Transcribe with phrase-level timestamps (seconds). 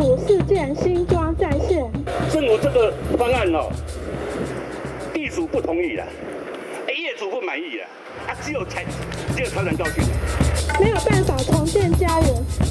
[0.00, 1.90] 五四件新庄在线。
[2.32, 3.70] 政府这个方案哦，
[5.12, 6.04] 地主不同意了，
[7.10, 7.86] 业主不满意了，
[8.28, 8.84] 啊，只有才
[9.34, 10.04] 只有财产高兴，
[10.78, 12.28] 没有办法重建家园，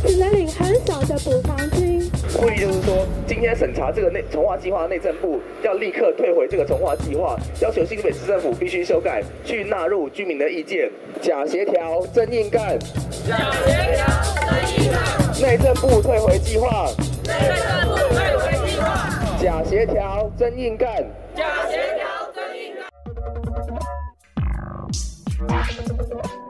[0.07, 2.09] 只能领很少的补偿金。
[2.33, 10.89] 会议就是说，今天审查这个内重化计划，内政部要立刻退回这个重化计划，要求新北市政府必须修改，去纳入居民的意见。
[11.21, 12.79] 假协调真硬干，
[13.27, 13.35] 假
[13.65, 14.07] 协调
[14.39, 15.41] 真硬干。
[15.41, 16.89] 内政部退回计划，
[17.25, 19.09] 内政部退回计划。
[19.37, 21.03] 假协调真硬干，
[21.35, 22.07] 假协调
[25.39, 26.48] Thank you.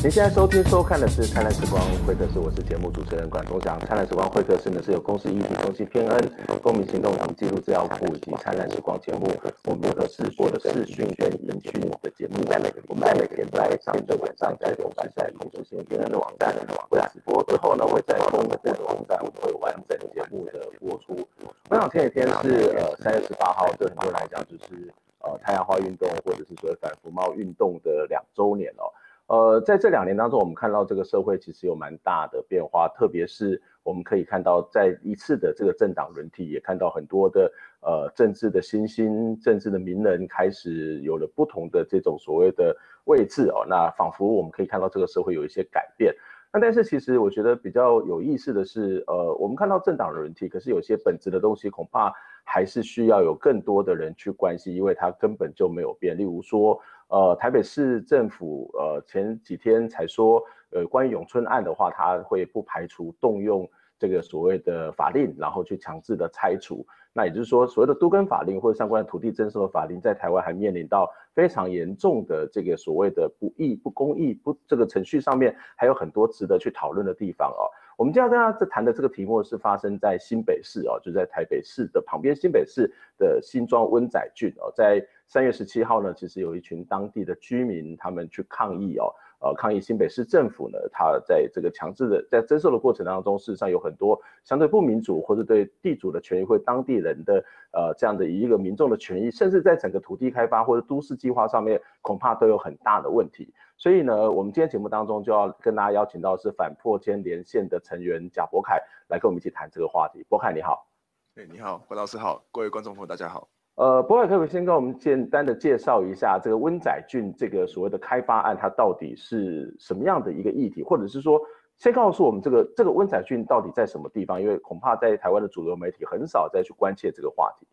[0.00, 3.76] 您现在收听、收看的是《灿烂时光会客室》，我是节目主持人管中祥。
[3.84, 7.16] 《灿烂时光会客室》呢是由公视议题中心偏恩、公民行动。
[7.16, 9.26] 党记录资料库以及《灿烂时光》节目
[9.64, 12.38] 我们合适播的视讯跟音讯的节目。
[12.44, 16.54] 在每个礼拜每天在上周晚上在六时在公视偏恩的网站
[16.88, 21.26] 会直播，之后呢会在公视的网站会完整节目的播出。
[21.70, 24.88] 我想前几天是呃三月十八号，对很多人来讲就是
[25.22, 26.08] 呃太阳花运动。
[26.24, 27.80] 或者是所谓反服贸运动。
[27.82, 28.86] 的两周年哦。
[29.28, 43.66] 呃，在这两年当中，我们看到这个社会其实有蛮大的变化，特别是我们可以看到，在一次的这个政党轮替，也看到很多的呃政治的新兴、政治的名人开始有了不同的这种所谓的位置哦。
[43.68, 46.14] 那仿佛我们可以看到这个社会有一些改变。
[46.50, 52.10] 那但是其实我觉得比较有意思的是，呃，我们看到政党轮替，可是有些本质的东西恐怕
[52.44, 56.16] 还是需要有更多的人去关心，因为它根本就没有变。
[56.16, 56.80] 例如说。
[57.08, 63.66] 呃，台北市政府呃前几天才说，呃，关于永春案的话，他会不排除动用
[63.98, 66.86] 这个所谓的法令，然后去强制的拆除。
[67.14, 77.64] 那也就是说，所谓的都更法令或者相关的土地征收的法令，在台湾还面临到非常严重的这个所谓的不义、不公义、不这个程序上面，还有很多值得去讨论的地方哦。
[77.96, 85.02] 我们今天要跟大家谈的这个题目是发生在新北市哦，就在台北市的旁边，新北市的新庄温仔郡哦，在。
[85.28, 103.52] 三月十七号呢，其实有一群当地的居民，他们去抗议哦，呃，抗议新北市政府呢，他在这个强制的在征收的过程当中，事实上有很多相对不民主或者对地主的权益或当地人的呃这样的一个民众的权益，甚至在整个土地开发或者都市计划上面，恐怕都有很大的问题。
[103.76, 110.24] 所以呢，我们今天节目当中就要跟大家邀请到是反破迁连线的成员贾博凯来跟我们一起谈这个话题。
[110.26, 110.88] 博凯你好，
[111.34, 113.46] 哎，你好，关老师好，各位观众朋友大家好。
[113.78, 121.40] 呃，博凯可不可以先跟我们简单的介绍一下这个温仔郡这个所谓的开发案，它到底是什么样的一个议题，或者是说，
[121.76, 124.42] 先告诉我们这个这个温仔郡到底在什么地方？
[124.42, 127.68] 因为恐怕在台湾的主流媒体很少再去关切这个话题。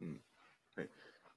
[0.00, 0.18] 嗯，
[0.76, 0.86] 对，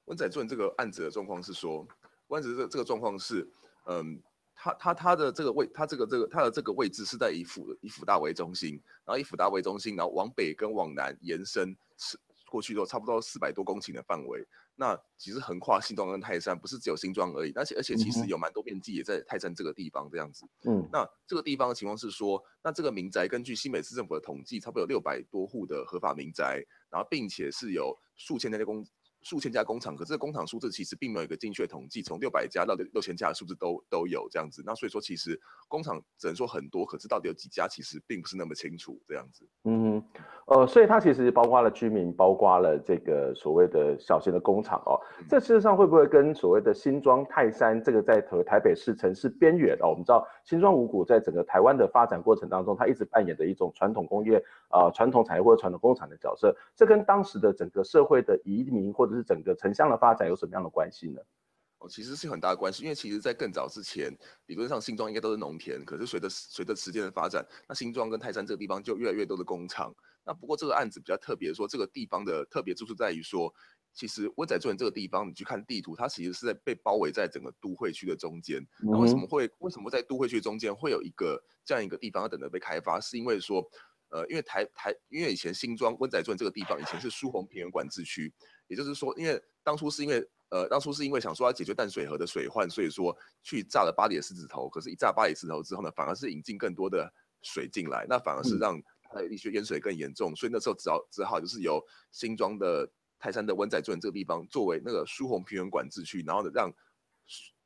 [0.04, 1.88] 温仔郡这个案子的状况是说，
[2.28, 3.48] 温仔这这个状况是，
[3.86, 4.22] 嗯，
[4.54, 8.74] 它它它的这个位，它这个这个它的这个位置是在以辅以辅大为中心，
[9.06, 12.20] 然后以辅大为中心，然后往北跟往南延伸是。
[12.54, 20.46] 过去都差不多四百多公顷的范围，那其实横跨新庄跟泰山，不是只有新庄而已，而且而且其实有蛮多面积也在泰山这个地方这样子。
[20.66, 28.86] 嗯，那这个地方的情况是说，那这个民宅根据新北市政府的统计，差不多有六百多户的合法民宅，然后并且是有数千家工。
[29.24, 34.62] 数千家工厂，可是这个工厂数字其实并没有一个精确统计，从六百家到六六千家的数字都都有这样子。
[34.66, 39.48] 那所以说，其实工厂只能说很多，可是到底有几家，其实并不是那么清楚这样子。
[39.64, 40.04] 嗯，
[40.48, 45.00] 呃，所以它其实包括了居民，包括了这个所谓的小型的工厂哦。
[45.30, 49.90] 这事实上会不会跟所谓的新庄泰山这个在台台北市城市边缘哦？
[49.90, 56.54] 我们知道新庄五股在整个台湾的发展过程当中，它一直扮演的一种传统工业啊、呃、传统产业或者传统工厂的角色。
[56.76, 61.22] 这跟当时的整个社会的移民或者是整个城乡的发展有什么样的关系呢？
[61.80, 64.10] 哦，其实是有很大的关系，因为其实，在更早之前，
[64.46, 69.94] 理论上新庄应该都是农田，可是随着随着时间的发展，那新庄跟泰山这个地方就越来越多的工厂。
[70.26, 73.54] 那不过这个案子比较特别，说这个地方的特别之处在于说，
[73.92, 78.66] 其实温仔郡这个地方，你去看地图，它其实是在被包围在整个都会区的中间。
[78.80, 83.02] 那为什么会为什么在都会区中间会有一个这样一个地方要等着被开发？
[83.02, 83.62] 是因为说，
[84.08, 88.34] 呃，因为台台因为以前新庄温仔镇这个地方以前是苏洪平原管制区。
[88.74, 94.68] 也就是说，因为当初是因为呃，当初是因为想说要解决淡水河的水患，所以说去炸了巴里的狮子头。
[94.68, 97.12] 可是，一炸巴里狮子头之后呢，反而是引进更多的
[97.42, 100.36] 水进来，那反而是让它的地区淹水更严重。
[100.36, 101.80] 所以那时候只好只好就是由
[102.12, 102.90] 新庄的
[103.20, 106.72] 泰山的温仔镇这个地方作为那个疏洪平原管制区，然后呢让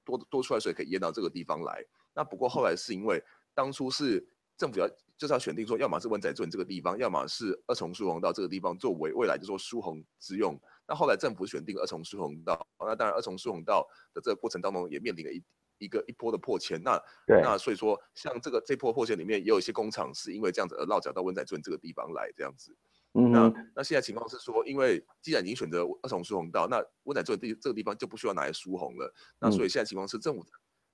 [0.06, 1.84] 多多出来水可以淹到这个地方来。
[2.14, 3.24] 那不过后来是因为
[3.54, 4.26] 当初是
[4.58, 4.88] 政府要
[5.18, 10.58] 就是要选定说，要么是温仔镇这个地方，要么是二重疏洪道这个地方作为未来就说疏洪之用。
[10.88, 15.44] 那后来政府选定二重疏洪道，那当然二重疏洪道的这个过程当中也面临了一
[15.80, 16.82] 一个一波的破迁。
[16.82, 22.76] 那那所以说，像这个这波破迁里面也有一些工厂是因为这样子而落脚到温仔圳这个地方来这样子。
[23.14, 29.14] 嗯，那那现在情况是说，因为既然已经选择二重疏洪道，那温仔圳地这个地方就不需要拿来疏洪了。
[29.40, 30.46] 那所以现在情况是政府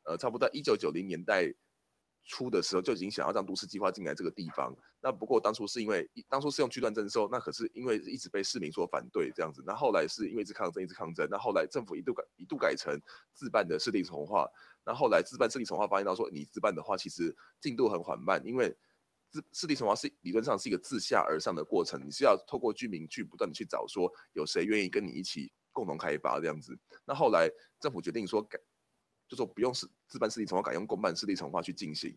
[0.06, 1.54] 呃差不多在一九九零年代。
[2.25, 12.98] 出的时候就已经想要让都市计划进来这个地方，那不过当初是因为当初是用区段征收，那可是因为一直被市民所反对这样子，那后来是因为一直抗争一直抗争，那后来政府一度改一度改成
[13.34, 14.48] 自办的市地重划，
[14.86, 18.74] 那后来自办市地重划发现到说你自办的话其实进度很缓慢，因为
[19.30, 27.50] 自市地重划是理论上是一个自下而上的过程，你是要透过居民去不断的去找说有谁愿意跟你一起共同开发这样子，那后来
[27.81, 28.58] 政府决定说改。
[29.34, 32.16] 就说不用是自办市地重划，改用公办市地重划去进行。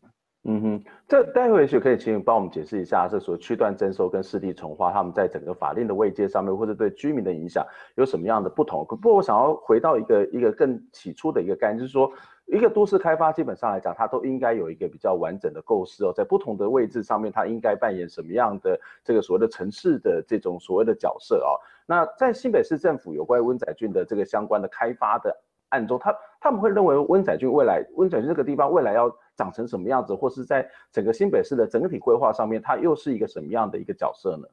[0.48, 7.66] 嗯哼，这待会也许可以请你帮我们解释一下，这所谓区段征收跟市地重划，他们在整个法令的位阶上面，或者对居民的影响
[7.96, 8.86] 有什么样的不同？
[8.86, 12.12] 不过我想要回到一个一个更起初的一个概念，就是说，
[12.44, 21.58] 一个都市开发基本上来讲，它都应该有一个比较完整的构思哦，在不同的位置上面，它应该扮演什么样的这个所谓的城市的这种所谓的角色哦。
[21.86, 25.36] 那在新北市政府有关温仔圳的这个相关的开发的。
[25.70, 34.48] 案中，他他们会认为温仔俊未来温仔俊这个地方未来要长成什么样子，或是在整个新北市的整体规划上面，它又是一个什么样的一个角色呢？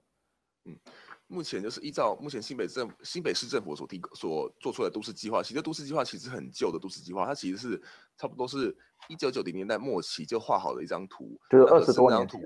[0.65, 0.75] 嗯，
[1.27, 7.81] 目前就是依照目前新北政新北市政府所提所做出来的都市计划，其实都市计划其实很旧的都市计划，它其实是
[8.17, 8.75] 差不多是
[9.07, 12.41] 一九九零年代末期就画好的一张图，就是二十多年前。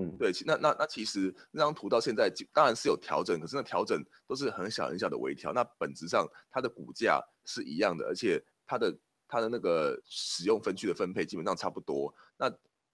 [0.00, 5.52] 嗯，对，那那那其实那张图到现在当然是有调整，可是那调整都是很小很小的微调。
[5.52, 8.96] 那本质上它的股价是一样的，而且它的
[9.26, 12.14] 它的那个使用分区的分配基本上差不多。
[12.36, 12.48] 那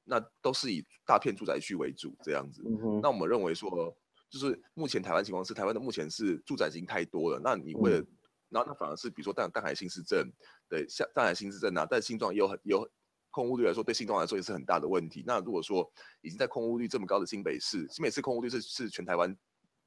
[0.04, 2.62] 那都是以大片住宅区为主这样子。
[2.64, 3.94] 嗯、那我们认为说，
[4.30, 7.38] 就是目前台湾情况是台湾的目前是住宅已经太多了。
[7.44, 8.06] 那你为了，嗯、
[8.48, 10.26] 然后那反而是比如说淡淡海新市镇，
[10.70, 12.88] 对，像淡海新市镇啊，但新庄也有很有。
[13.34, 15.24] 空屋率来说，对新庄来说也是很大的问题。
[15.26, 15.90] 那如果说
[16.20, 19.36] 已经在空屋率这么高的新北市，新北市空屋率是是全台湾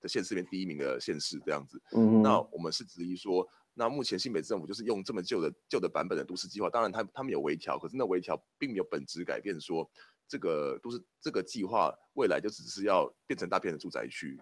[0.02, 1.82] 的县市里面第一名的县市这样子。
[1.96, 9.90] 嗯，那我们是质疑说，那目前新北市政府就是用这么旧的旧的版本的都市计划，当然他他们有微调，可是那微调并没有本质改变，说
[10.28, 14.38] 这个都市这个计划未来就只是要变成大片的住宅区。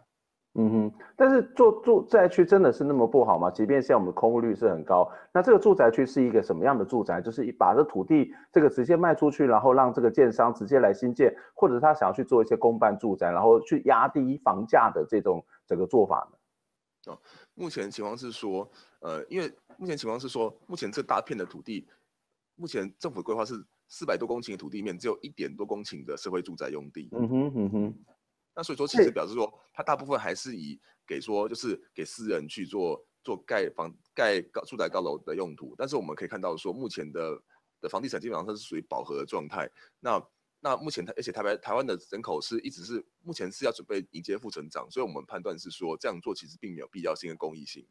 [0.57, 3.51] 嗯哼，但是做住宅区真的是那么不好吗？
[3.51, 7.21] 即便现在我们的空屋率是很高，那这个住宅区是一个什么样的住宅？
[7.21, 17.11] 就是把这土地这个直接卖出去，然后让这个建商直接来新建，或者他想要去做一些公办住宅，然后去压低房价的这种整个做法呢？
[17.11, 17.19] 哦，
[17.53, 18.65] 目前情况是说，
[19.01, 21.85] 呃，因为目前情况是说，目前这大片的土地，
[22.55, 23.53] 目前政府规划是
[23.89, 27.09] 四百多公顷的土地面，只有一点多公顷的社会住宅用地。
[27.11, 27.93] 嗯哼，嗯哼。
[28.55, 35.75] 那所以说，其实表示说，它大部分还是以给说，就是给私人去做做盖房、盖高住宅高楼的用途。
[35.77, 37.41] 但是我们可以看到说，目前的
[37.81, 39.69] 的房地产基本上它是属于饱和的状态。
[39.99, 40.25] 那
[40.61, 47.85] 那目前台，而且台湾台湾的人口是一直是目前是要准备迎接负成长，所以我们判断是说，这样做其实并没有必要性跟公益性。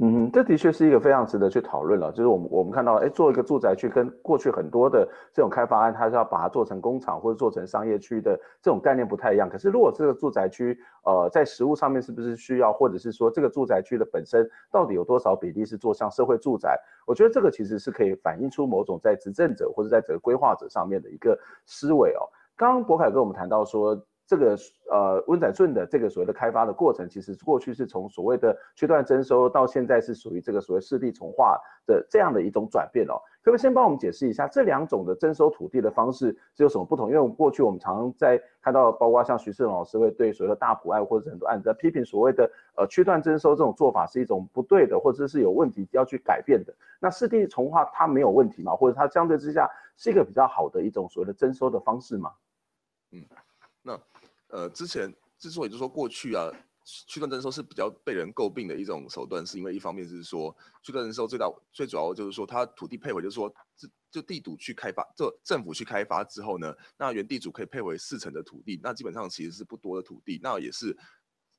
[0.00, 2.12] 嗯，这的确是一个非常值得去讨论了。
[2.12, 9.50] 就是我们我们看到，哎，做一个住宅区跟过去很多的这种开发案，它是要把它做成工厂或者做成商业区的这种概念不太一样。
[9.50, 16.78] 可是如果这个住宅区，呃，在实物上面是不是需要，或者是说这个住宅区的本身到底有多少比例是做像社会住宅？
[17.04, 21.36] 我觉得这个其实是可以反映出某种在执政者或者在整个规划者上面的一个
[21.66, 22.22] 思维哦。
[22.56, 24.00] 刚刚博凯跟我们谈到说。
[24.28, 24.54] 这个
[24.90, 33.16] 呃温仔顺的这个所谓的开发的过程，其实过去是从所谓的区段征收到现在是属于这个所谓四地重化的这样的一种转变哦。
[33.40, 37.10] 可不可以先帮我们解释一下这两种的征收土地的方式是有什么不同？
[37.10, 46.74] 因为过去我们常常在看到，包括像徐世龙老师会对所谓的大埔案或者很多案子在批评所谓的呃区段征收这种做法是一种不对的，或者是有问题要去改变的。
[47.00, 48.76] 那四地重化它没有问题吗？
[48.76, 52.30] 或者它相对之下是一个比较好的一种所谓的征收的方式吗？
[53.12, 53.24] 嗯，
[53.82, 53.98] 那。
[54.48, 56.50] 呃，之前之所以就说过去啊，
[56.84, 70.96] 区段征收是比较被人诟病的一种手段，是因为一方面是说区段征收最大最主要就是说它土地配回，就是说就就地主去开发，就政府去开发之后呢，那原地主可以配回四成的土地，那基本上其实是不多的土地，那也是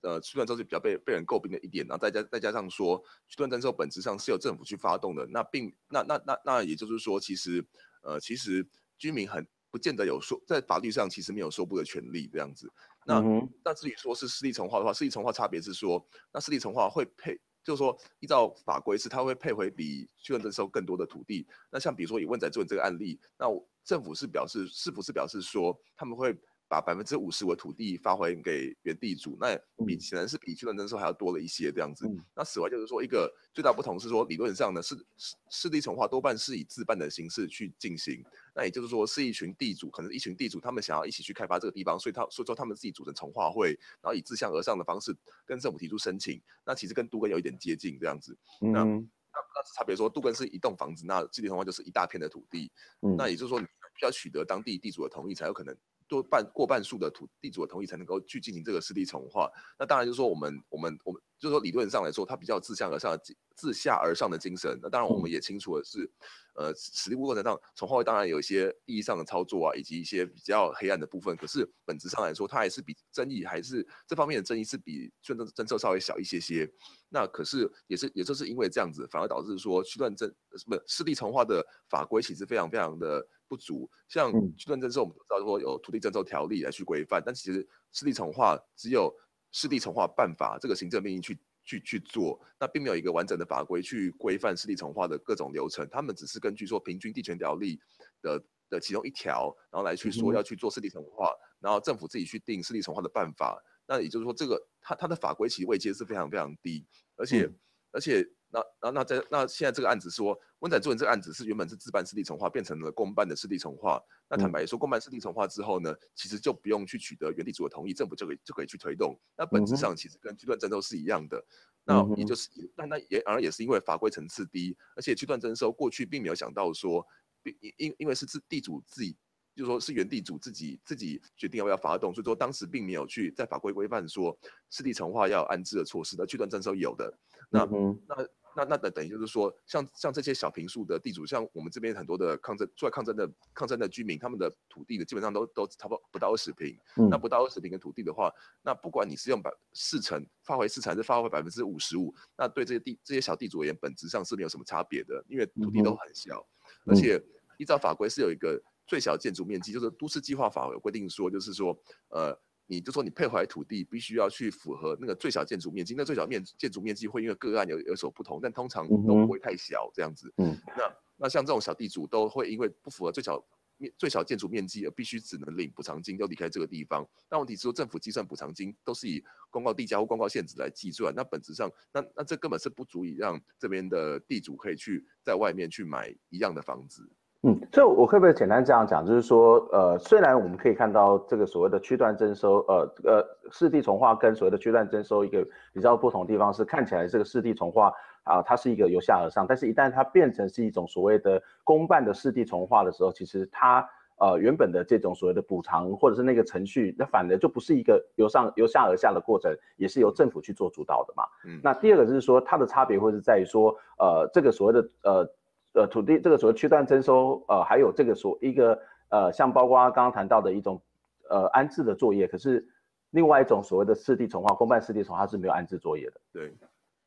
[0.01, 7.63] 呃区段征收比较被被人诟病的一点，然后再加再加上说区段征收本质上是由政府去发动的，那并那那那那也就是说，其实
[8.01, 8.67] 呃其实
[8.97, 9.47] 居民很。
[9.71, 12.71] 不见得有说，在法律上其实没有说不的权利这样子。
[13.05, 13.23] 那
[13.63, 21.47] 那至于说是私立重划的话，私立重划差别是说，那私立重划会配，就是说依照法规是它会配回比去认征收更多的土地。
[21.71, 23.47] 那像比如说以问仔做这个案例，那
[23.83, 26.37] 政府是表示是不是表示说他们会
[26.69, 29.57] 把百分之五十五的土地发还给原地主，那
[29.87, 32.07] 比显然是比区段征收还要多了一些这样子。
[32.07, 38.23] 嗯、那此外就是说，一个最大不同是说，理论上呢是市市地重划多半是以自办的形式去进行。
[38.53, 45.11] 那也就是说，是一群地主，可能一群地主他们想要一起去开发这个地方，所以他所以说他们自己组成重划会，然后以自下而上的方式
[45.47, 46.39] 跟政府提出申请。
[46.63, 48.37] 那其实跟都更有一点接近这样子。
[48.61, 52.71] 嗯、那那那差别说，杜根是一栋房子，那市地重划就是一大片的土地。
[53.01, 53.65] 嗯、那也就是说，你
[53.97, 55.75] 需要取得当地地主的同意才有可能。
[56.09, 59.49] 多半过半数的土地主的同意才能够去进行这个市地重划。
[59.77, 63.21] 那当然就是说我们我们我们就是说理论上来说，它比较自下而上的
[63.55, 64.77] 自下而上的精神。
[64.81, 66.11] 那当然我们也清楚的是，
[66.55, 71.37] 呃，实际过程上重划会当然有一些意义上的操作啊，以及一些比较黑暗的部分。
[71.37, 76.67] 可是本质上来说，它还是比争议还是这方面的争议是比政政政策稍微小一些些。
[77.09, 83.27] 那可是也是也就是因为这样子，反而导致说区段政不是湿地重划的法规其实非常非常的。
[83.49, 89.11] 不足，像区段征收，我们都知道说有土地征收条例来去规范，但其实市地重划只有
[89.51, 97.79] 市地重划办法这个行政命令去去去做，那并没有一个完整的法规去规范市地重划的各种流程，他们只是根据说平均地权条例
[98.21, 107.59] 的的其中一条，然后来去说要去做市地重划，然后政府自己去定市地重划的办法，那也就是说这个它它的法规其实位阶是非常非常低，而且、嗯、
[107.93, 108.25] 而且。
[108.51, 114.01] 那那那在那现在这个案子说，温仔作人这个案子是原本是自办市地重划，变成了公办的市地重划。
[114.29, 119.17] 那坦白说，公办市地重划之后呢，其实就不用去取得原地主的同意，政府就可以就可以去推动。
[119.37, 121.43] 那本质上其实跟区段征收是一样的。
[121.85, 127.05] 那也就是，那那也当然也是因为法规层次低，而且区段征收过去并没有想到说，
[127.43, 129.17] 因因因为是自地主自己。
[129.55, 134.37] 就是说是原地主自己自己决定要不要发动，所以说当时并没有去在法规规范说
[134.69, 137.13] 市地重划要安置的措施，那区段征收有的。
[137.49, 138.15] 那、嗯、那
[138.59, 146.77] 那那等等于就是说，像像这些小平数的地主，像我们这边很多的抗争出来抗争的抗争的居民，他们的土地的基本上都都差不多不到二十坪。
[146.97, 156.45] 嗯、那不到二十平的土地的话，那不管你是用百四成发回四成，还是发回百分之五十五，那对这些地这些小地主而言，本质上是没有什么差别的，因为土地都很小，
[156.85, 157.21] 嗯、而且
[157.57, 158.61] 依照法规是有一个。
[158.89, 162.35] 最小建筑面积就是都市计划法有规定说，就是说，呃，
[162.71, 170.31] 你就说你配回来土地必须要去符合那个最小建筑面积，那最小面建筑面积会因为个案有有所不同，但通常都不会太小这样子。
[170.37, 173.43] 嗯，那那像这种小地主都会因为不符合最小
[173.77, 177.03] 面最小建筑面积而必须只能领补偿金，要离开这个地方。
[177.27, 187.09] 那问题是说政府计算补偿金都是以公告地价或公告限值来计算，那本质上那那这根本是不足以让这边的地主可以去在外面去买一样的房子。
[187.43, 197.93] 嗯，所以我可不可以简单这样讲，就是说，呃，虽然我们可以看到这个所谓的区段征收，呃呃，市地重化跟所谓的区段征收一个比较不同的地方是，看起来这个市地重化
[198.23, 211.23] 啊，它是一个由下而上，但是一旦它变成是一种所谓的公办的市地重化的时候，其实它呃原本的这种所谓的补偿或者是那个程序，那反而就不是一个由上由下而下的过程，也是由政府去做主导的嘛。
[211.45, 215.29] 嗯，那第二个就是说，它的差别会是在于说，呃，这个所谓的呃。
[215.73, 220.81] 呃，土地这个所谓区段征收，呃，还有这个所一个呃，像包括刚刚谈到的一种
[221.29, 222.67] 呃安置的作业，可是
[223.11, 226.19] 另外一种所谓的市地重划，公办市地重划，它是没有安置作业的。
[226.33, 226.53] 对，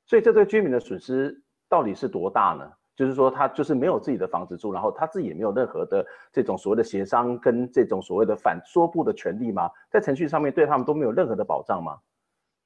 [0.07, 2.71] 所以这对居民的损失到底是多大呢？
[2.95, 9.69] 就是说他就是没有自己的房子住，然后他自己也没有任何的这种所谓的协商跟这种所谓的反说不的权利吗？
[9.91, 11.99] 在程序上面对他们都没有任何的保障吗？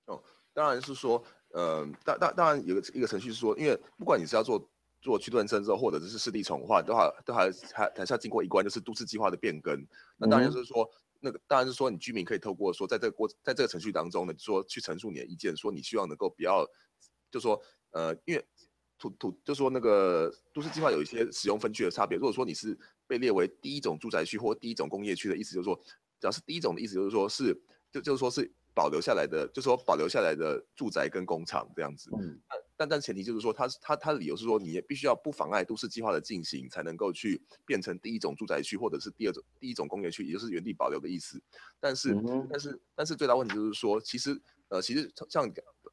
[0.06, 0.20] 哦，
[0.52, 1.22] 当然是说，
[1.52, 4.60] 呃，当当当然有个一个程序是说，因为不管你是要做。
[5.06, 9.80] 做区段征收或者是湿地重划，都还都还还还是要经过一关，就是都市计划的变更。
[10.16, 16.66] 那当然就是说，那个当然是说，你居民可以透过说，在这个过在这个程序当中呢，说去陈述你的意见，说你希望能够不要，
[17.30, 18.44] 就说呃，因为
[18.98, 22.18] 土土就说那个都市计划有一些使用分区的差别。
[22.18, 25.80] 如果说你是被列为第一种住宅区或第一种工业区的意思，就是说，
[26.18, 27.54] 只要是第一种的意思，就是说是
[27.92, 32.10] 就就是说是保留下来的，就是说保留下来的住宅跟工厂这样子。
[32.18, 32.40] 嗯。
[32.76, 41.42] 但但前提就是说，他他他的理由是说，你也必须要不妨碍都市计划的进行，才能够去变成第一种住宅区，或者是第二种第一种工业区，也就是原地保留的意思。
[41.80, 45.50] 但是、嗯、但是但是最大问题就是说，其实呃其实像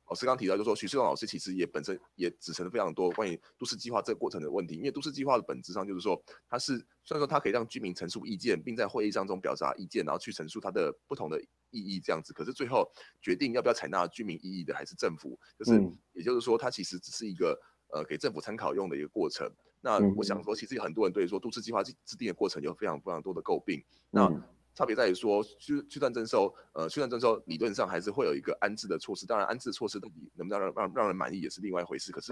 [0.08, 11.42] 老师刚刚提到，就是说许世光老师其实也本身也指成了非常多关于都市计划这个过程的问题，因为都市计划的本质上就是说，它是虽然说它可以让居民陈述意见，并在会议当中表达意见，然后去陈述它的不同的。
[11.74, 12.90] 意义这样子，可是最后
[13.22, 15.82] 决定要不要采纳居民异议的还是政府，就是
[16.14, 17.60] 也就是说，它其实只是一个
[17.92, 19.52] 呃给政府参考用的一个过程。
[19.82, 23.84] 那我想说，其实有很多人对说都市计划制制定的过程有非常非常多的诟病。
[24.12, 24.32] 那
[24.76, 32.12] 差别在于说区区段征收，呃区段征收理论上还是会有一个安置的措施，当然安置措施到底能不能让让让人满意也是另外一回事。
[32.12, 32.32] 可是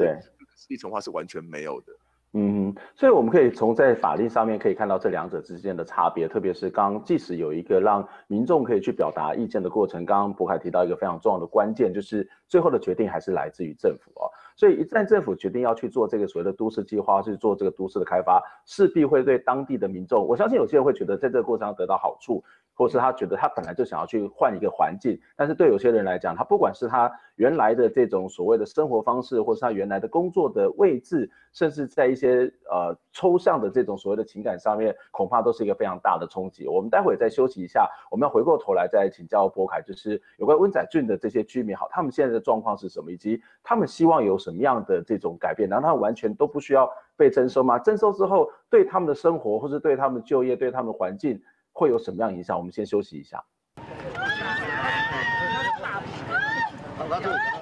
[0.56, 1.94] 市地重划是完全没有的。
[2.34, 14.32] 嗯，所以我们可以从在法令上面可以看到这两者之间的差别，特别是刚即使有一个让民众可以去表达意见的过程，刚刚渤海提到一个非常重要的关键，就是最后的决定还是来自于政府哦。
[14.56, 22.42] 所以一旦政府决定要去做这个所谓的都市计划，去做这个都市的开发，势必会对当地的民众，我相信有些人会觉得在这个过程中得到好处。
[22.82, 36.68] 或是他觉得他本来就想要去换一个环境，但是对有些人来讲，他不管是他原来的这种所谓的生活方式，或是他原来的工作的位置，甚至在一些呃抽象的这种所谓的情感上面，恐怕都是一个非常大的冲击。
[36.68, 45.70] 我们待会再休息一下，我们要回过头来再请教柏凯，就是有关温仔俊的这些居民，好，他们现在的状况是什么，以及他们希望有什么样的这种改变？
[45.70, 47.78] 难道他完全都不需要被征收吗？
[47.78, 51.40] 征收之后对他们的生活，或是对他们就业，对他们的环境？
[51.72, 52.58] 会有什么样影响？
[52.58, 53.44] 我们先休息一下。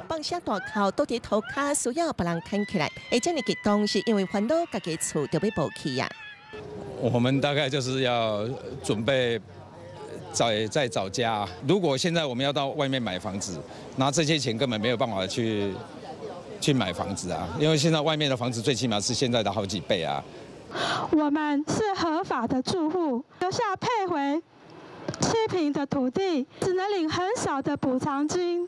[0.08, 2.92] 放下大口都在头卡，需要别人看起来。
[3.12, 6.10] 而，这么激动是因为烦恼家己厝就被抛弃呀？
[7.00, 8.46] 我们大概就是要
[8.84, 9.40] 准备
[10.34, 11.48] 再再找家。
[11.66, 13.58] 如果现在我们要到外面买房子，
[13.96, 15.74] 拿这些钱根本没有办法去
[16.60, 20.22] 去买房子啊，因为现在外面的房子最起码是现在的好几倍啊。
[21.12, 24.42] 我们是合法的住户，留下配回
[25.20, 28.68] 七平的土地，只能领很少的补偿金，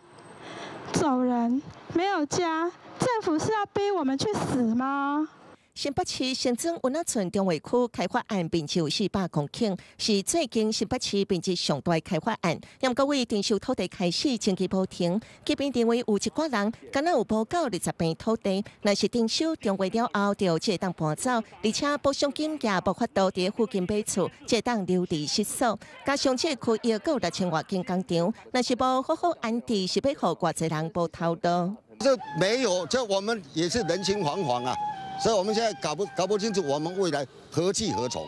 [0.92, 1.62] 走人，
[1.94, 5.30] 没有家，政府是要逼我们去死吗？
[5.74, 12.60] 新北市新庄温仔圳中华区开发案面积有四百公顷，是最近新北市面积上大开发案。
[12.82, 21.32] 因各位征收土地开始前期无停，这边认为有一寡人敢若有报告二十坪土地，若是征收中过了后，就这当搬走，
[21.64, 25.80] 而且补偿金也无法度伫附近买厝，这当流离失所。
[26.06, 31.76] 加上这区也有六千外间工厂，若是无好好安置，是要互偌济人无头路。
[31.98, 34.76] 这没有，这我们也是人心惶惶啊。
[35.20, 38.26] 所以我们现在搞不搞不清楚，我们未来何去何从？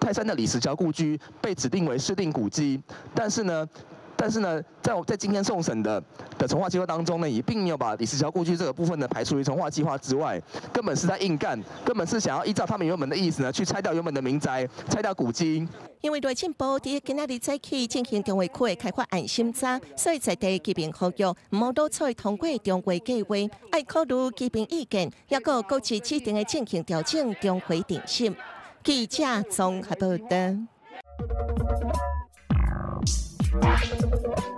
[0.00, 2.80] 泰山的李石桥故居被指定为市定古迹，
[3.14, 3.68] 但是呢，
[4.20, 6.02] 但是呢，在我在今天送审的
[6.36, 15.66] 的重化计划当中呢，也并没有把李石桥故居这个部分呢排除于重化计划之外，根本是在硬干，根本是想要依照他们原本的意思呢，去拆掉原本的民宅，拆掉古迹。
[16.00, 23.36] 因为内政部伫今仔日早起进行中华区的开发案审查，所以在地居民呼吁，唔好多采通过中华计划，
[23.70, 28.34] 爱考虑居民意见，也个各自指定的进行调整，中华定心。
[28.82, 30.36] 记者综合报道。
[33.50, 34.57] Thank you.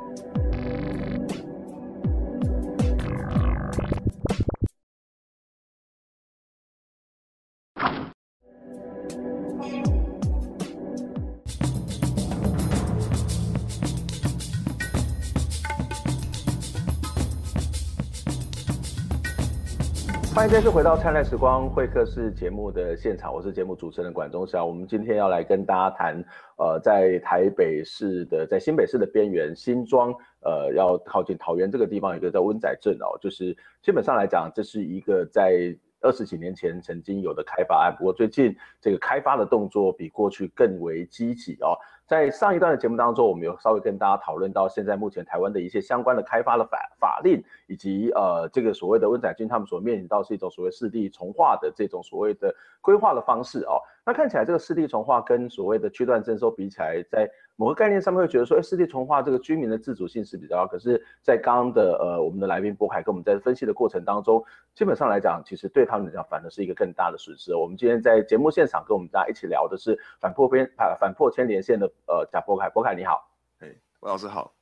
[20.33, 24.67] 欢迎再次回到《灿烂时光会客室》节目的现场，我是节目主持人管中祥。
[24.67, 26.25] 我们今天要来跟大家谈，
[26.57, 41.75] 呃，在台北市的，在新北市的边缘新庄，呃，要靠近桃园这个地方，有一个叫温仔镇哦，就是基本上来讲，这是一个在二十几年前曾经有的开发案，不过最近这个开发的动作比过去更为积极哦。
[42.11, 53.79] 在上一段的节目当中，我们有稍微跟大家讨论到现在目前台湾的一些相关的开发的法法令，以及呃这个所谓的温仔圳他们所面临到是一种所谓四地重化的这种所谓的规划的方式哦。
[54.05, 60.67] 那看起来这个市地重划跟所谓的区段征收比起来，在某个概念上面会觉得说，哎，市地重划这个居民的自主性是比较高。
[60.67, 64.43] 可是，在刚刚的呃我们的来宾柏凯跟我们在分析的过程当中，
[64.75, 67.55] 基本上来讲，其实对他们来讲反而是一个更大的损失。
[67.55, 73.29] 我们今天在节目现场跟我们大家一起聊的是反破边啊反破千连线的呃贾柏凯，柏凯你好，
[73.61, 73.69] 哎，
[74.01, 74.60] 温老师好。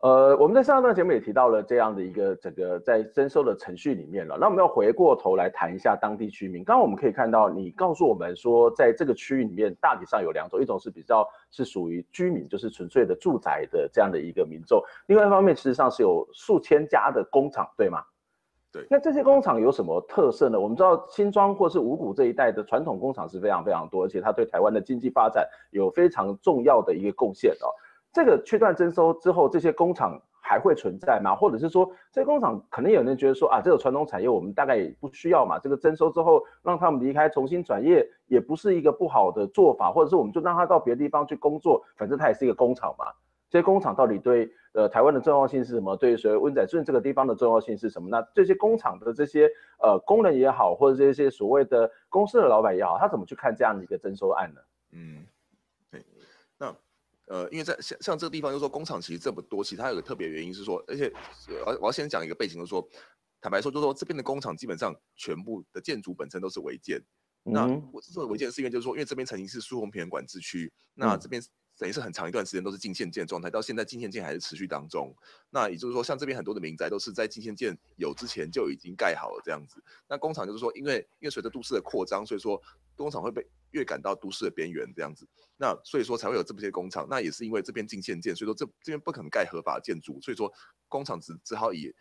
[0.00, 4.38] 呃，我们在上一段节目也提到了这样的一个整个在征收的程序里面了。
[4.38, 6.62] 那我们要回过头来谈一下当地居民。
[6.62, 18.00] 刚刚我们可以看到，你告诉我们说，在这个区域里面，大体上有两种，一种是比较是属于居民，就是纯粹的住宅的这样的一个民众；另外一方面，事实际上是有数千家的工厂，对吗？
[18.72, 18.86] 对。
[18.88, 20.60] 那这些工厂有什么特色呢？
[20.60, 27.66] 我们知道新庄或是五股这一带的传统工厂是非常非常多，而且它对台湾的经济发展有非常重要的一个贡献哦。
[28.18, 31.36] 这个区段征收之后，这些工厂还会存在吗？
[31.36, 43.04] 或者是说，这些工厂可能有人觉得说啊，这个传统产业我们大概也不需要嘛，这个征收之后让他们离开，重新转业也不是一个不好的做法，或者是我们就让他到别的地方去工作，反正他也是一个工厂嘛。
[43.48, 45.96] 这些工厂到底对呃台湾的重要性是什么？
[45.96, 48.08] 对于所谓温仔圳这个地方的重要性是什么？
[48.08, 49.48] 那这些工厂的这些
[49.80, 54.60] 呃工人也好，或者这些所谓的公司的老板也好，他怎么去看这样的一个征收案呢？
[54.90, 55.24] 嗯。
[55.90, 56.04] 对，
[56.58, 56.74] 那
[57.28, 61.12] 呃，因为在像像这个地方，就是说工厂其实这么多，其实它有个特别原因是说，而且
[61.66, 62.86] 我我要先讲一个背景，就是说，
[63.40, 67.02] 坦白说，就是说这边的工厂基本上全部的建筑本身都是违建，
[67.44, 71.42] 那我之所以违建，是因为就是说，因为这边曾经是苏红平管制区，那这边。
[71.80, 75.14] 等于是很长一段时间都是禁限建状态，到现在禁限建还是持续当中。
[75.48, 79.80] 那也就是说，像这边很多的民宅都是在禁限建有之前就已经盖好了这样子。
[80.08, 82.60] 那工厂就是说，因为因为随着都市的扩张，所以说
[82.96, 85.26] 工厂会被越赶到都市的边缘这样子。
[85.56, 87.06] 那所以说才会有这么些工厂。
[87.10, 90.52] 那也是因为这边禁限建，所以说这这边不可能盖合法建筑，所以说
[90.88, 91.92] 工厂只只好以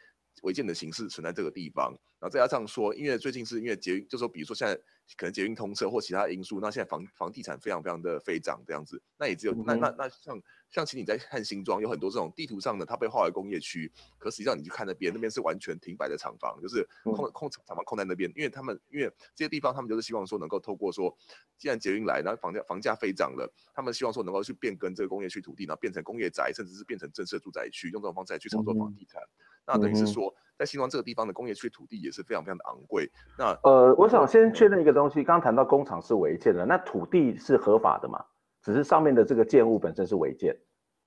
[0.43, 1.91] 违建的形式存在这个地方。
[2.19, 4.79] 然后再加上说，因为最近是因为捷运，就说比如说现在。
[5.15, 21.15] 可能捷运通车或其他因素，那现在房房地产非常非常的飞涨这样子，那也只有、嗯、那那那像像其实你在看新庄有很多这种地图上的，它被划为工业区，可实际上你去看那边，那边是完全停摆的厂房，就是空、嗯、空厂房空在那边，因为他们因为这些地方他们就是希望说能够透过说，
[21.57, 29.29] 既然捷运来，然后房价房价飞涨了，他们希望说能够去变更这个工业区土地，然后变成工业宅，甚至是变成正式住宅区，用这种方式来去炒作房地产，嗯、
[29.67, 30.27] 那等于是说。
[30.35, 33.09] 嗯在新庄这个地方的工业区土地也是非常非常的昂贵。
[33.37, 38.23] 那呃，我想先确认一个东西，刚刚谈到工厂是违建的，那土地是合法的嘛？
[38.61, 40.57] 只是上面的这个建物本身是违建。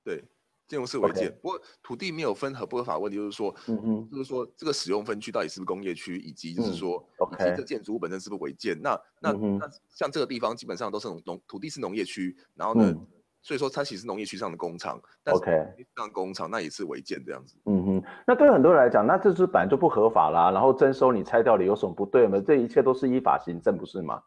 [0.04, 0.24] 对，
[0.68, 1.34] 建物是违建，Okay.
[1.40, 8.80] 不过土地没有分合不合法问题，就是说，嗯嗯，就是说这个使用分区到底是不是工业区，以及就是说，嗯、OK，这建筑物本身是不是违建？
[8.80, 12.84] 那那、嗯、那像这个地方基本上都是农农土地是农业区，然后呢？
[12.88, 13.06] 嗯
[13.42, 15.50] 所以说，它其实是农业区上的工厂，，OK，
[15.96, 17.56] 上工厂那也是违建这样子。
[17.64, 22.38] 嗯哼，那对很多人来讲，那这是本来就不合法啦，然后征收你拆掉了有什么不对吗？
[22.46, 24.22] 这一切都是依法行政，不是吗？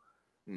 [0.48, 0.56] 嗯，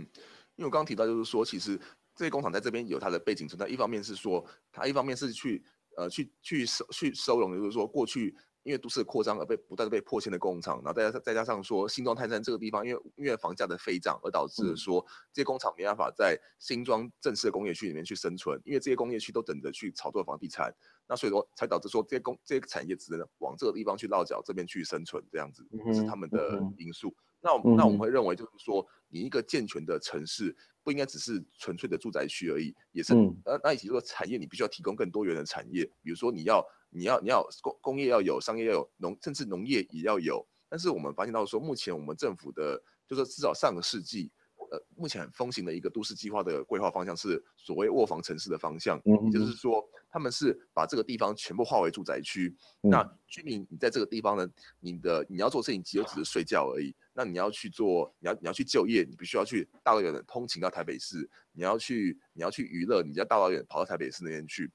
[0.56, 1.78] 因为我刚刚提到就是说，其实
[2.14, 5.62] 这些工厂在这边有它的背景存在，一方面是说，它一方面是去
[5.96, 8.34] 呃去去收去收容，就是说过去。
[8.66, 15.00] 因为都市的扩张而被不断的被破迁的工厂，然后再加上再加上说新庄泰山这个地方，因为因为房价的飞涨而导致说
[15.32, 20.74] 这些工厂没办法在新庄正式的工业区里面去生存，因为这些工业区都等着去炒作房地产，
[21.06, 27.14] 那所以说才导致说这些工这些产业只能往这个地方去落脚，这边去生存这样子，是他们的因素。
[27.40, 33.12] 那那我们会认为就是说，你一个健全的城市不应该只是纯粹的住宅区而已，也是
[33.44, 36.64] 呃那以及说产业你必须要提供更多元的产业，比如说你要。
[36.88, 40.46] 你要你要工工业要有，商业要有，农甚至农业也要有。
[40.68, 44.30] 但是我们发现到说，目前我们政府的，就是至少上个世纪，
[44.70, 52.56] 呃，目前很风行的一个都市计划的规划方向是所谓卧房城市的方向，嗯，也就是说，他们是把这个地方全部划为住宅区。
[52.82, 54.48] 嗯、那居民你在这个地方呢，
[54.80, 56.94] 你的你要做事情只有只是睡觉而已。
[57.16, 61.28] 那你要去做，你要你要去就业，你必须要去大老远的通勤到台北市。
[61.52, 64.70] 你要去你要去娱乐，你要大老远跑到台北市那边去。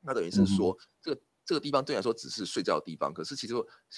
[0.00, 1.20] 那等于是说、嗯、这个。
[1.48, 3.54] 这个地方对你来说只是睡觉的地方，可是其实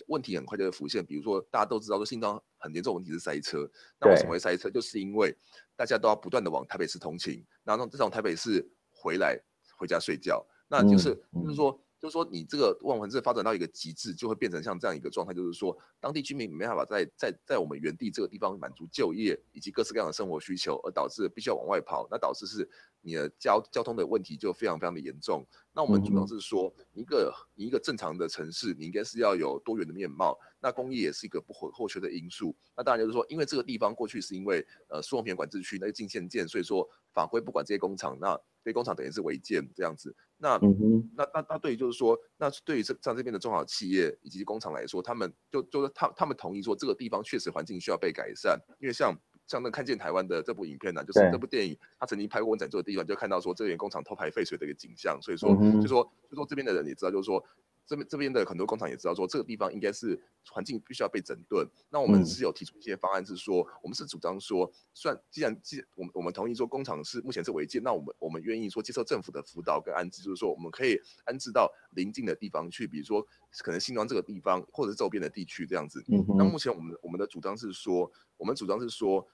[0.06, 1.04] 问题很快就会浮现。
[1.04, 3.68] 比如说，大家都知道说，新庄很严重的问题是塞车。
[3.98, 4.70] 那为什么会塞车？
[4.70, 5.36] 就是因为
[5.74, 9.36] 大家都要不断的往台北市通勤，然后这种台北市回来
[9.76, 11.76] 回家睡觉，那就是就是说。
[12.00, 22.66] 就是说，你这个万文字发展到一个极致，就会变成像这样一个状态，就是说，当地居民没办法在在在我们原地这个地方满足就业以及各式各样的生活需求，而导致必须要往外跑，那导致是
[23.02, 25.46] 你的交交通的问题就非常非常的严重。
[25.74, 32.56] 那我们主要是说，一个一个正常的城市，你应该是要有多元的面貌，那工业也是一个不可或缺的因素。
[32.74, 40.14] 那当然就是说，因为这个地方过去是因为呃苏洪平管制区那个禁限建，所以说法规不管这些工厂，那这些工厂等于是违建这样子。
[40.36, 49.14] 那、嗯、那那那对于就是说，那对于这像这边的中小企业以及工厂来说，他们就就是他他们同意说，这个地方确实环境需要被改善，因为像
[49.46, 57.44] 像那看见台湾的这部影片呢、啊，就是这部电影，他曾经拍过文展座的地方，就看到说这边工厂偷排废水的一个景象，所以说、嗯、就说就说这边的人也知道，就是说。
[57.86, 60.20] 这边这边的很多工厂也知道说，这个地方应该是
[60.52, 61.68] 环境必须要被整顿。
[61.90, 73.26] 那我们是有提出一些方案，是说我们是主张说，算既然既我们我们同意说工厂是目前是违建，那我们我们愿意说接受政府的辅导跟安置，就是说我们可以安置到邻近的地方去，比如说
[73.58, 76.04] 可能新庄这个地方或者是周边的地区这样子。
[76.38, 79.26] 那目前我们我们的主张是说，我们主张是说。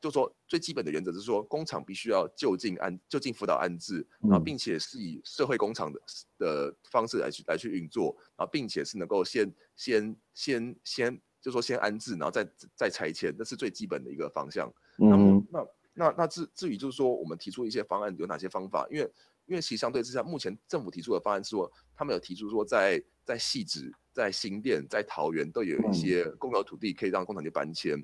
[0.00, 6.00] 就说最基本的原则是说，工厂必须要就近安就近辅导安置，然后并且是以社会工厂的
[6.38, 14.72] 的方式来去来去运作，然后并且是能够先先先先就说先安置，然后再再拆迁，这是最基本的一个方向。
[14.96, 18.86] 那么那那那至至于就是说我们提出一些方案有哪些方法？
[18.90, 19.12] 因为
[19.46, 28.02] 因为其实相对之下，目前政府提出的方案是说，他们有提出说在在汐止、在新店、在桃园都有一些公有土地可以让工厂去搬迁。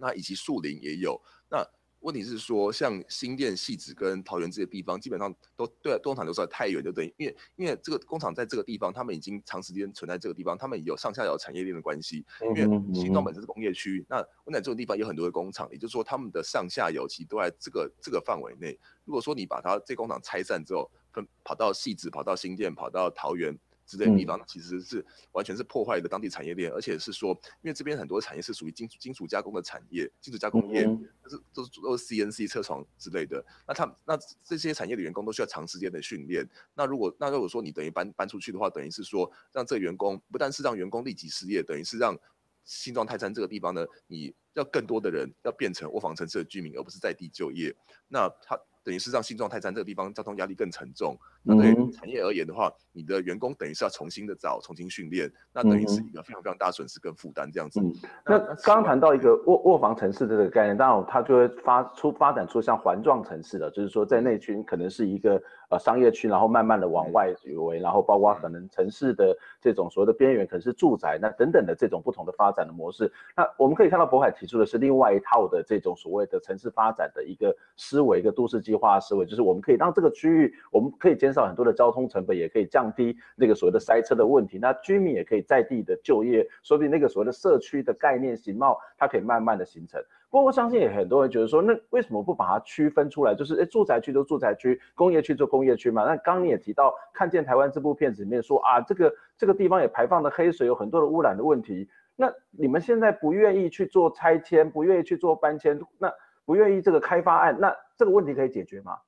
[0.00, 1.64] 那以及树林也有，那
[2.00, 12.24] 问题是说，像新店、汐止跟桃园这些地方，基本上都对工厂留在太远，就等于因为因为这个工厂在这个地方，他们已经长时间存在这个地方，他们有上下游产业链的关系。
[12.40, 12.62] 因为
[12.94, 18.78] 新庄本身是工业区，那温暖这个地方有很多的工厂，也就是说，他们的上下游其实都在这个这个范围内。
[19.04, 23.54] 如果说你把它这工厂拆散之后，分跑到汐止、跑到新店、跑到桃园。
[23.90, 30.82] 之类的地方，嗯、其实是完全是破坏的当地产业链，而且是说，因为这边很多产业是属于金金属加工的产业，金属加工业，
[31.26, 33.44] 是都是都是 CNC 车床之类的。
[33.66, 36.48] 那他那这些产业的员工都需要长时间的训练。
[36.74, 42.16] 那如果那如果说你等于搬搬出去的话，等于是说让这个员工不但是让员工立即失业，等于是让
[42.64, 47.74] 新庄泰山这个地方呢，你要更多的人要变成卧房城市的居民，而不是在地就业。
[48.06, 48.56] 那他。
[48.82, 51.16] 等于是让新庄泰山这个地方交通压力更沉重。
[51.42, 57.80] 那对于产业而言的话，你的员工等于是要重新的找、重新训练，那等于是一个非常非常大损失跟负担这样子。
[57.80, 57.94] 嗯、
[58.26, 73.10] 那刚刚谈到一个卧卧房城市的这个概念，当然它就会发出发展出像环状城市的，就是说在内区可能是一个呃商业区，然后慢慢的往外围，然后包括可能城市的这种所谓的边缘可能是住宅，那等等的这种不同的发展的模式。
[73.34, 84.58] 那我们可以看到渤海提出的是另外一套的这种所谓的城市发展的一个思维，一个都市计划思维，就是我们可以让这个区域，我们可以减少很多的交通成本，也可以降低那个所谓的塞车的问题。
[84.58, 90.00] 那居民也可以在地的就业，说不定那个所谓的社区的概念形貌，它可以慢慢的形成。
[90.30, 93.34] 不过我相信也很多人觉得说，那为什么不把它区分出来？
[93.34, 96.04] 就是诶，住宅区就住宅区，工业区就工业区嘛。
[96.04, 101.88] 那刚你也提到，看见台湾这部片子里面说啊，这个这个地方也排放的黑水，有很多的污染的问题。
[102.14, 106.12] 那你们现在不愿意去做拆迁，不愿意去做搬迁，那
[106.50, 108.98] 不愿意这个开发案，那这个问题可以解决吗？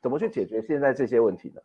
[0.00, 1.60] 怎么去解决现在这些问题呢？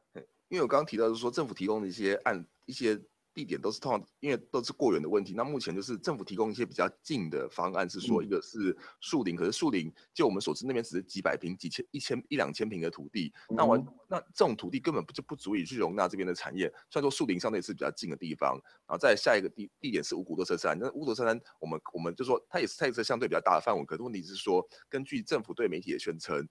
[0.47, 2.99] 因为我刚刚提到，就是说政府提供的一些案、一些
[3.37, 5.31] 地点都是通常，因为都是过远的问题。
[5.35, 13.31] 那目前就是政府提供一些比较近的方案，是说一个是树林，可是树林就我们所知那边只是几百平、几千、一千、一两千平的土地。
[13.49, 16.67] 那完，那这种土地根本不就不足以去容纳这边的产业。
[16.89, 20.75] 虽然说树林相对是比较近的地方，然后再下一个地地点是五股多车山。
[20.79, 26.49] 那五股多车山，我们我们就说它也是它也是相对比较大的范围，可是问题是说，根据政府对媒体的宣称。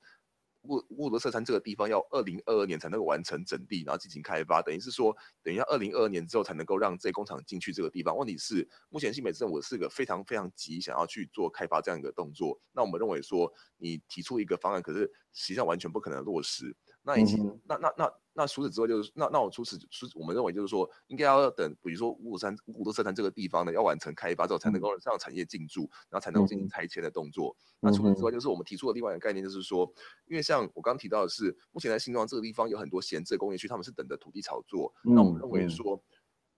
[0.69, 8.17] 乌乌德色山这个地方要二零二二年才能够完成整地，然后进行开发，等于是说，等于要二零二二年之后才能够让这工厂进去这个地方。
[8.17, 12.61] 问题是，目前新北政府是个非常非常急想要去做开发这样一个动作。
[12.73, 16.77] 那我们认为说，你提出一个方案，可是实际上完全不可能落实。
[17.07, 17.37] 那以及
[17.69, 27.57] 那那那那除此之外，就是那那我除此除我们认为就是说，应该要等，比如说五股山五股多色山这个地方呢，要完成开发之后，才能够让产业进驻，然后才能够进行拆迁的动作。
[27.79, 29.89] 那除此之外，就是我们提出的另外一个概念，就是说，
[30.27, 34.93] 因为像我刚刚提到的是，目前在新庄这个地方有很多闲置工业区，他们是等着土地炒作。
[35.05, 36.03] 那我们认为说，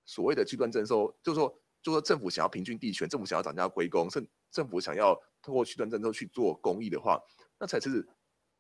[0.07, 1.49] 所谓的区段征收，就是说，
[1.83, 7.21] 就是说政府想要平均地权，政府想要涨价归公，政政府想要通过区段征收去做公益的话，
[7.61, 8.09] 那才是。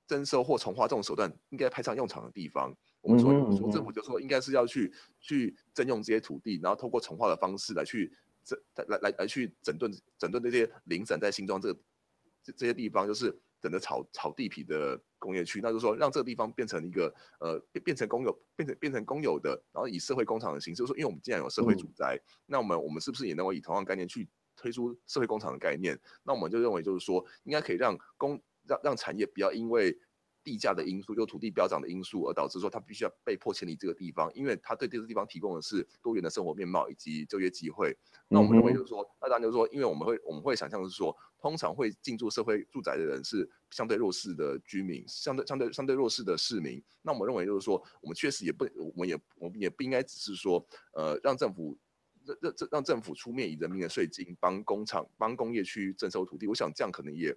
[0.08, 8.10] 征收或重划这种手段应该派上用场的地方，我们说说政府就说应该是要去去征用这些土地，然后透过重划的方式来去
[8.42, 11.80] 整来来来去整顿整顿这些零散在新庄这个
[12.42, 26.00] 这这些地方，就是整个草草地皮的工业区，那就是说让这个地方变成一个呃变变成公有变成变成公有的，然后以社会工厂的形式，就是说因为我们既然有社会住宅，嗯、那我们我们是不是也能够以同样概念去推出社会工厂的概念？
[26.22, 29.98] 那我们就认为就是说应该可以让公让让产业不要因为
[30.44, 37.94] 地价的因素，就土地飙涨的因素，而导致说他必须要被迫迁离这个地方，因为他对这个地方提供的是多元的生活面貌以及就业机会。
[38.28, 46.82] 那我们认为就是说，那当然就是说，因为我们会我们会想象是说，通常会进驻社会住宅的人是相对弱势的居民，相对相对相对弱势的市民。
[47.02, 51.76] 那我们认为就是说，我们确实也不，我们也我们也不应该只是说，呃，让政府
[52.24, 57.36] 让让让政府出面以人民的税金帮工厂帮工业区征收土地，我想这样可能也。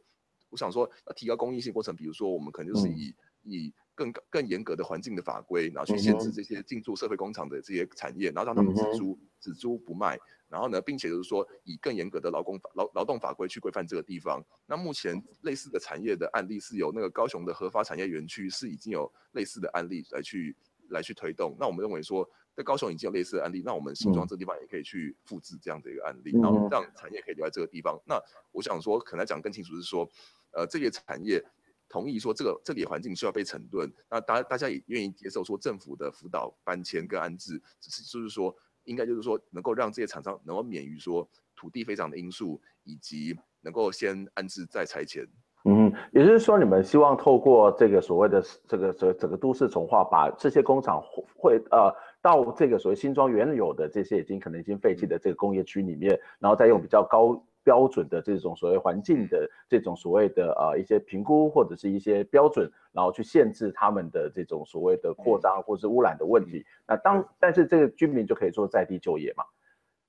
[0.51, 14.43] 我想说，要提高公益性过程，比如说，我们可能就是以、嗯、以更更严格的环境的法规，然后去限制这些进驻社会工厂的这些产业，然后让他们只租只租不卖，然后呢，并且就是说，以更严格的劳工法劳劳动法规去规范这个地方。
[14.67, 20.55] 那目前类似的产业的案例是由那个高雄的合法产业园区是已经有类似的案例来去
[20.89, 21.55] 来去推动。
[21.57, 27.99] 那我们认为说，在高雄已经有类似的案例，那我们新庄这个地方也可以去复制这样的一个案例，然后让产业可以留在这个地方。
[28.05, 28.19] 那
[28.51, 30.09] 我想说，可能来讲更清楚是说。
[30.53, 31.41] 呃，这些产业
[31.87, 45.25] 同意说，这个这里环境需要被整顿，那大大家也愿意接受说政府的辅导搬迁跟安置，只是就是说，应该就是说能够让这些厂商能够免于说土地非常的因素，以及能够先安置再拆迁。
[45.63, 51.01] 嗯，也就是说，你们希望透过这个所谓的这个整整个都市重划，把这些工厂
[51.37, 57.41] 会呃到这个所谓新庄原有的这些已经可能已经废弃的这个工业区里面，然后再用比较高。
[57.63, 66.65] 标准的这种所谓环境的这种所谓的呃一些评估或者是一些标准，然后去限制他们的这种所谓的扩张或是污染的问题。
[66.87, 69.43] 那当但是这个居民就可以做在地就业嘛？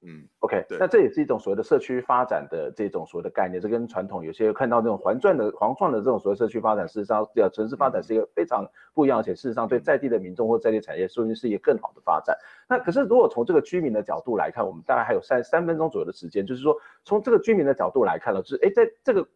[0.04, 12.36] 嗯，OK，那这也是一种所谓的社区发展的这种所谓的概念，这跟传统有些看到这种环转的环状的这种所谓社区发展，事实上，呃，城市发展是一个非常不一样，而且事实上对在地的民众或在地产业，说不定是一个更好的发展。
[12.68, 19.26] 那可是如果从这个居民的角度来看，我们大概还有三三分钟左右的时间，就是说从这个居民的角度来看呢，就是哎，在这个。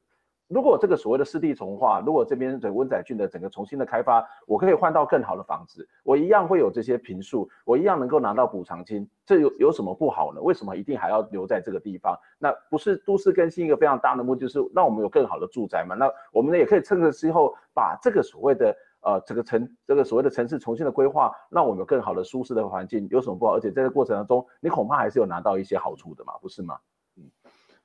[0.48, 10.40] 如果这个所谓的湿地重化，如果这边的温仔郡的整个重新的开发，我可以换到更好的房子，我一样会有这些平数，我一样能够拿到补偿金，这有有什么不好呢？
[10.40, 12.16] 为什么一定还要留在这个地方？
[12.38, 15.96] 那不是都市更新一个非常大的目的，是让我们有更好的住宅嘛？
[15.96, 23.56] 那我们呢也可以趁这个时候把这个所谓的呃这个城这个所谓的城市重新的规划，让我们有更好的舒适的环境，有什么不好？
[23.56, 26.78] 而且在这个过程当中，你恐怕还是有拿到一些好处的嘛，不是吗？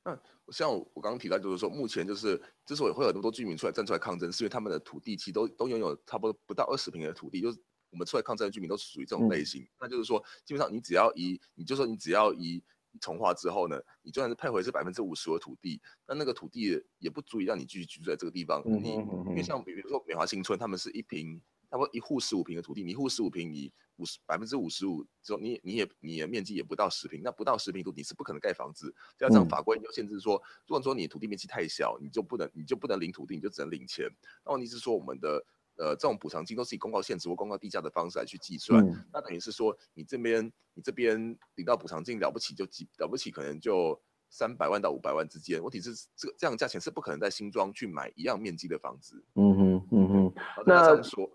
[0.03, 0.53] 嗯，那。
[0.53, 7.57] 像我刚刚提到，就是说，目前就是之所以会有那么多居民出来站出来抗争，是因为他们的土地其实都都拥有差不多不到二十平的土地，就是
[7.89, 9.61] 我们出来抗争的居民都是属于这种类型。
[9.61, 12.61] 嗯、那就是说，基本上你只要一，你就说你只要一
[12.99, 18.61] 重化之后呢，你就算是配回是百分之五十的土地，那那个土地也不足以让你继续居住在这个地方。
[18.65, 18.89] 嗯、你
[19.29, 21.41] 因为像比如说美华新村，他们是一坪。
[21.71, 28.93] 差不多一户十五平的土地，你一户十五平，你五十百分之五十五之后，你你也你的面积也不到十平，那不到十平土地是不可能盖房子。
[29.17, 30.35] 加上法规又限制说，
[30.67, 34.05] 如果说你土地面积太小，你就不能你就不能领土地，你就只能领钱。
[34.45, 35.41] 那问题是说，我们的
[35.77, 41.17] 呃这种补偿金都是以公告限值或公告地价的方式来去计算，嗯、那等于是说你这边你这边
[41.55, 43.97] 领到补偿金了不起就几了不起可能就
[44.29, 45.63] 三百万到五百万之间。
[45.63, 49.23] 问题是这个这样的价钱是不可能在新庄去买一样面积的房子。
[49.35, 50.33] 嗯哼嗯哼，
[50.65, 51.31] 那这样说。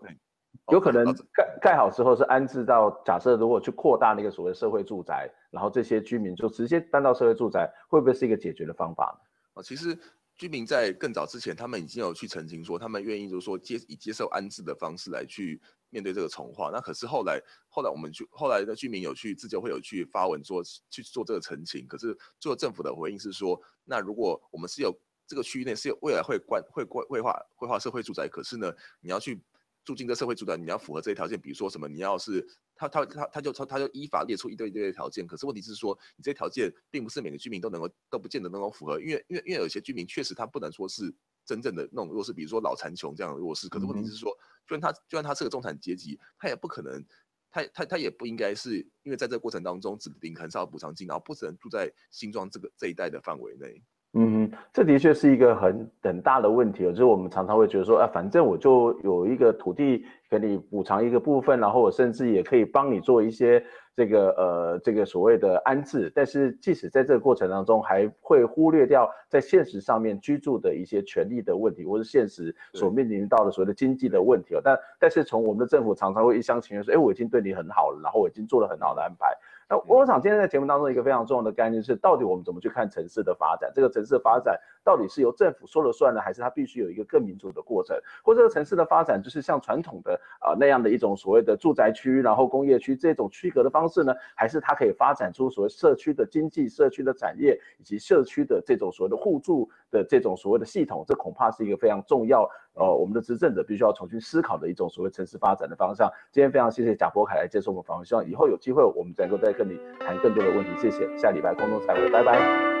[0.69, 9.61] 有可能盖盖好之后是安置到，假设如果去扩大那个所谓社会住宅，然后这些居民就直接搬到社会住宅，会不会是一个解决的方法呢？
[9.61, 9.97] 啊，其实
[10.35, 16.69] 居民在更早之前，他们已经有去澄清说，他们愿意就是说接以接受安置的方式来去面对这个重化。
[16.69, 24.93] 那可是后来后来我们去后来的居民有去自救会有去发文说去做这个澄清，可是最后政府的回应是说，那如果我们是有
[25.25, 29.41] 这个区域内是有未来会关会规规划规划社会住宅，可是呢你要去。
[29.87, 32.45] 住进这社会住宅，你要符合这些条件，比如说什么，你要是
[32.75, 44.29] 他他他他就他他就依法列出一堆一堆的条件，可是问题是说，你这些条件并不是每个居民都能够都不见得能够符合，因为因为因为有些居民确实他不能说是真正的那种弱势，比如说老残穷这样的弱势，可是问题是说，
[44.67, 47.01] 就算他就算他是个中产阶级，他也不可能，
[47.49, 53.81] 他他他也不应该是因为在这个过程当中只领很少补偿金，然后不只能住在新庄这个这一带的范围内。
[54.13, 63.63] 嗯，这的确是一个很很大的问题哦，就是我们常常会觉得说，啊，反正我就有一个土地给你补偿一个部分，然后我甚至也可以帮你做一些
[63.95, 74.61] 这个呃这个所谓的安置，但是即使在这个过程当中，还会忽略掉在现实上面居住的一些权利的问题，或是现实所面临到的所谓的经济的问题哦。
[74.63, 79.27] 但但是从我们的政府常常会一厢情愿说，哎，我已经对你很好了，然后我已经做了很好的安排。
[79.69, 83.69] 那我想今天在节目当中一个非常重要的概念是，到底我们怎么去看城市的发展？
[83.75, 87.99] 这个城市的发展到底是由政府说了算呢，还是它必须有一个更民主的过程？
[88.23, 94.13] 或者这个城市的发展就是像传统的啊、呃、那样的一种所谓的住宅区，然后工业区这种区隔的方式呢？
[94.35, 101.03] 还是它可以发展出所谓社区的经济、社区的产业以及社区的这种所谓的互助的这种所谓的系统？
[101.05, 106.09] 这恐怕是一个非常重要，呃，我们的执政者必须要重新思考的一种所谓城市发展的方向。
[106.31, 110.69] 今天非常谢谢贾博凯来接受我们访问，希望以后有机会我们能够再跟你谈更多的问题。
[110.79, 112.76] 谢谢，下礼拜空中再会，拜拜。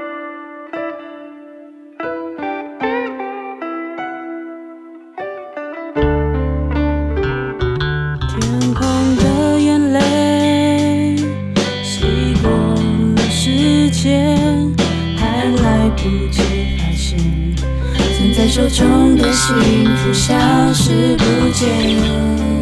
[18.57, 19.55] 手中的幸
[19.97, 20.33] 福消
[20.73, 22.56] 失不见。